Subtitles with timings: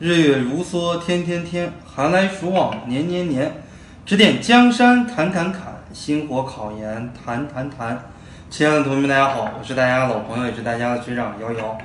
[0.00, 3.62] 日月如梭，天天天；寒来暑往，年年年。
[4.04, 8.10] 指点江山，砍砍砍；星火考研，谈谈谈。
[8.50, 11.78] 亲爱的同学们，大家好，我是大家的老朋友，也是大家的学长瑶瑶。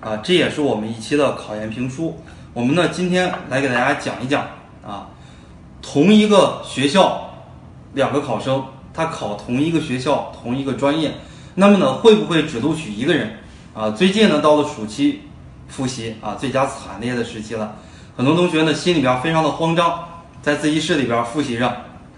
[0.00, 2.20] 啊，这也是我们一期的考研评书。
[2.52, 4.44] 我们呢，今天来给大家讲一讲
[4.84, 5.10] 啊，
[5.80, 7.30] 同一个学校
[7.94, 11.12] 两个考生，他考同一个学校同一个专业，
[11.54, 13.36] 那么呢，会不会只录取一个人？
[13.72, 15.22] 啊，最近呢，到了暑期
[15.68, 17.74] 复习啊，最佳惨烈的时期了，
[18.16, 19.98] 很多同学呢心里边非常的慌张，
[20.42, 21.68] 在自习室里边复习着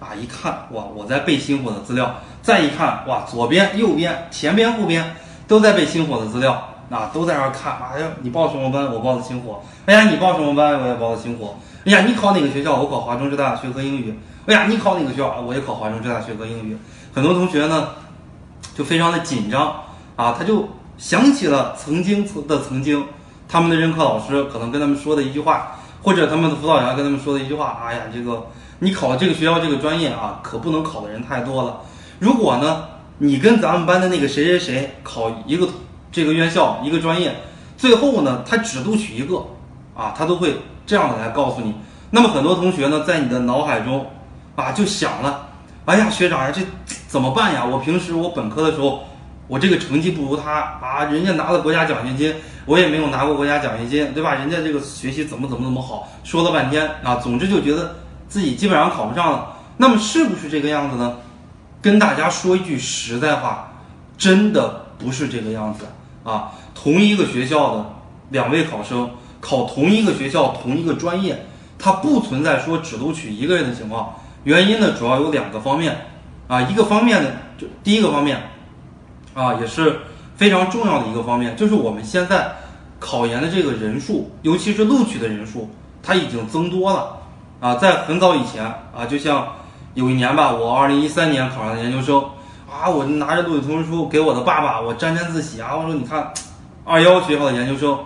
[0.00, 5.14] 啊，一看哇，我在背星火的资料，再一看哇，左边、右边、前边、后边
[5.46, 6.70] 都在背星火的资料。
[6.90, 7.72] 啊，都在那看。
[7.92, 8.84] 哎呀，你报什么班？
[8.92, 9.60] 我报的星火。
[9.86, 10.78] 哎呀，你报什么班？
[10.78, 11.56] 我也报的星火。
[11.86, 12.76] 哎呀，你考哪个学校？
[12.76, 14.16] 我考华中师大学科英语。
[14.46, 15.40] 哎呀，你考哪个学校？
[15.40, 16.76] 我也考华中师大学科英语。
[17.12, 17.88] 很多同学呢，
[18.76, 19.74] 就非常的紧张
[20.14, 23.04] 啊，他就想起了曾经的曾经，
[23.54, 27.80] 他们的任课老师可能跟他们说的一句话，或者他们的辅导员跟他们说的一句话。
[27.86, 28.48] 哎呀，这个
[28.80, 31.80] 你考这个学校这个专业啊，可不能考的人太多了。
[32.18, 32.82] 如果呢，
[33.18, 35.68] 你跟咱们班的那个谁谁谁考一个。
[36.10, 37.32] 这个院校一个专业，
[37.76, 39.44] 最后呢，他只录取一个，
[39.96, 41.72] 啊，他都会这样的来告诉你。
[42.10, 44.04] 那么很多同学呢，在你的脑海中，
[44.56, 45.46] 啊，就想了，
[45.84, 46.60] 哎呀，学长呀，这
[47.06, 47.64] 怎么办呀？
[47.64, 49.04] 我平时我本科的时候，
[49.46, 54.34] 我这个成绩不如他啊，人家拿了国家奖学金，我也没有拿过国家奖学金，对吧？
[54.34, 59.56] 人家这个学习怎么怎么怎么好，说了半天啊，总之就觉得自己基本上考不上了。
[59.76, 61.18] 那么是不是这个样子呢？
[61.82, 63.72] 跟大家说一句实在话，
[64.16, 65.84] 真的不是这个样子。
[66.22, 67.86] 啊，同一个学校的
[68.30, 71.44] 两位考生考同一个学校同一个专业，
[71.78, 74.14] 它不存在说只录取一个人的情况。
[74.44, 76.06] 原因呢，主要有两个方面。
[76.46, 78.38] 啊，一个方面呢，就第一个方面，
[79.34, 80.00] 啊，也是
[80.36, 82.52] 非常重要的一个方面，就是我们现在
[82.98, 85.68] 考研的这个人数，尤其是录取的人数，
[86.02, 87.16] 它已经增多了。
[87.60, 89.46] 啊，在很早以前，啊，就像
[89.94, 92.24] 有一年吧，我二零一三年考上的研究生。
[92.66, 92.90] 啊！
[92.90, 95.76] 我拿着录取通知书给我的爸爸，我沾沾自喜啊！
[95.76, 96.28] 我说你看，
[96.84, 97.96] 二幺学校的研究生，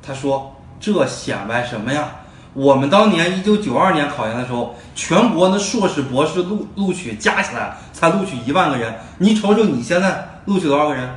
[0.00, 2.08] 他说这显摆什么呀？
[2.54, 8.94] 我们当年一九九二年考研的时候，全国的硕士、博士录录取加起来才录取一万个人。
[9.18, 11.08] 你瞅瞅你现在录取多少个人？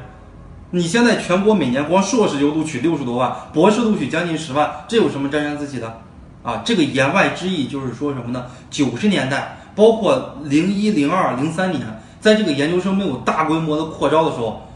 [0.71, 6.01] 你现在全国每年光硕士就录取六十多万，博士录取将近十万，这有什么沾沾自喜的？
[6.43, 8.45] 啊，这个言外之意就是说什么呢？
[8.69, 11.81] 九十年代，包括零一、零二、零三年。
[12.19, 14.67] 在这个研究生没有大规模的扩招的时候，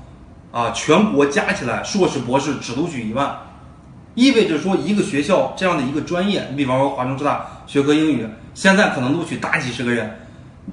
[0.52, 3.38] 啊，全国加起来硕士博士只录取一万，
[4.14, 10.20] 意味着说一个学校这样的一个专业，你比方说华中师大学科英语，现在可能录取大几十个人，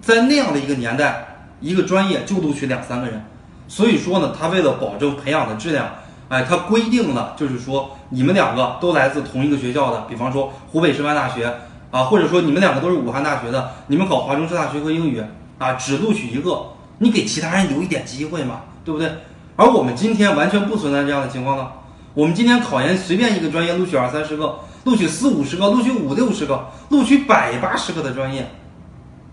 [0.03, 3.25] 在那样的一个年代，一个专业就录取两三个人，
[3.69, 5.88] 所以说呢，他为了保证培养的质量，
[6.28, 11.53] 哎，他规定了就是说你们两个都来自同一个学校的，比方说湖北师范大学
[11.91, 15.22] 啊，或者说你们两个都是武汉大学的，你们考华中师大学科英语。
[15.59, 16.66] 啊，只录取一个，
[16.99, 19.10] 你给其他人留一点机会嘛，对不对？
[19.56, 21.66] 而我们今天完全不存在这样的情况呢。
[22.12, 28.47] 我们今天考研随便一个专业录取二三十个，录取四五十个，录取五六十个，录取百八十个的专业，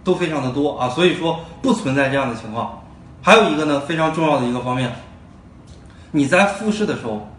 [0.01, 0.87] 都非常的多啊。
[0.87, 2.81] 所以说不存在这样的情况。
[3.25, 4.93] 还有一个呢，非常重要的一个方面，
[6.11, 7.29] 你在复试的时候，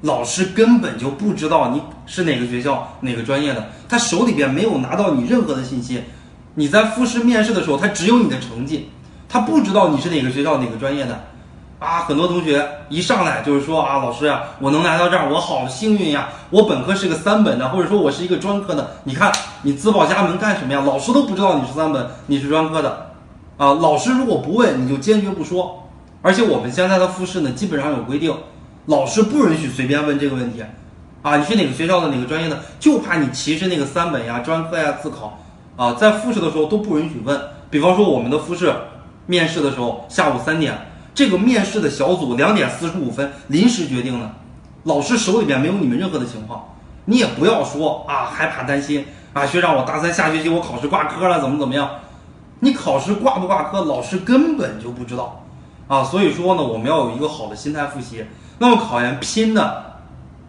[0.00, 6.02] 老师根本就不知道你是哪个学校哪个专业的，他手里边没有拿到你任何的信息。
[6.54, 8.90] 你在复试面试的时候，他只有你的成绩，
[9.28, 11.22] 他不知道你是哪个学校哪个专业的，
[11.78, 19.30] 啊，很多同学一上来就是说啊，老师呀，我能来到这儿，我好幸运呀，我本科是个三本的，或者说我是一个专科的，你看
[19.62, 20.82] 你自报家门干什么呀？
[20.84, 23.09] 老师都不知道你是三本，你是专科的，
[23.60, 25.86] 啊，老师如果不问，你就坚决不说。
[26.22, 28.34] 而且我们现在的复试呢，基本上有规定，
[28.86, 30.64] 老师不允许随便问这个问题，
[31.20, 35.38] 啊，你是哪个学校的哪个专业的，就怕你歧视那个三本呀、专科呀、自考。
[35.76, 37.38] 啊，在复试的时候都不允许问。
[37.68, 38.74] 比方说，我们的复试
[39.26, 40.74] 面试的时候，下午三点，
[41.14, 44.30] 这个面试的小组两点四十五分临时决定的，
[44.84, 46.64] 老师手里边没有你们任何的情况，
[47.04, 49.04] 你也不要说啊，害怕担心
[49.34, 51.90] 啊，学长，我大三下学期我考试挂科了，怎么怎么样？
[52.60, 55.44] 你考试挂不挂科，老师根本就不知道
[55.88, 56.04] 啊。
[56.04, 58.24] 所以说呢，我们要有一个好的心态复习。
[58.58, 60.00] 那么考研拼的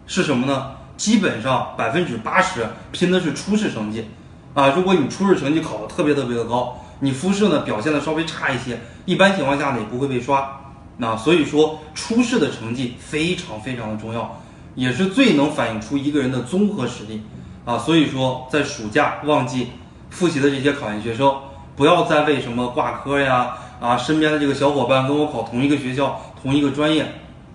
[0.06, 0.72] 是什么呢？
[0.96, 4.08] 基本上百分之八十拼的是初试成绩。
[4.54, 10.60] 啊，如果你初试成绩考得特别特别的高，你复试呢表现的稍微差一些，一般情况下呢也不会被刷。
[10.98, 14.38] 那所以说初试的成绩非常非常的重要，
[14.74, 17.22] 也是最能反映出一个人的综合实力。
[17.64, 19.68] 啊，所以说在暑假旺季
[20.10, 21.34] 复习的这些考研学生，
[21.74, 27.06] 不要再为什么挂科呀，啊身边的这个小伙伴跟我考同一个学校同一个专业，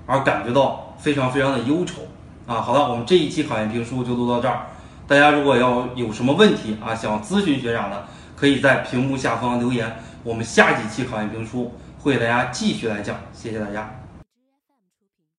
[0.06, 2.02] 而感觉到非常非常的忧愁。
[2.48, 4.68] 啊，好了，我们这一期考研评书就录到这儿。
[5.08, 8.06] 大家如果要有什么问题啊，想咨询学长的，
[8.36, 13.97] 可以在屏幕下方留言，我们下几期考研评书会给大家继续来讲，谢谢大家。